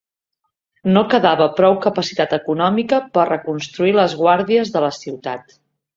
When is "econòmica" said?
2.39-3.01